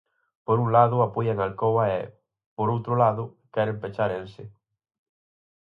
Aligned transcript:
Por 0.45 0.57
un 0.63 0.69
lado 0.75 0.97
apoian 1.07 1.37
a 1.39 1.45
Alcoa 1.49 1.85
e, 1.97 1.99
por 2.55 2.67
outro 2.75 2.93
lado, 3.03 3.23
queren 3.53 3.77
pechar 3.81 4.09
Ence. 4.19 4.43